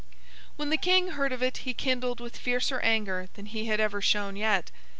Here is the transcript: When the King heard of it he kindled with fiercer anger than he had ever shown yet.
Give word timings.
When 0.55 0.71
the 0.71 0.77
King 0.77 1.09
heard 1.09 1.31
of 1.31 1.43
it 1.43 1.57
he 1.57 1.75
kindled 1.75 2.19
with 2.19 2.35
fiercer 2.35 2.79
anger 2.79 3.29
than 3.35 3.45
he 3.45 3.65
had 3.65 3.79
ever 3.79 4.01
shown 4.01 4.35
yet. 4.35 4.71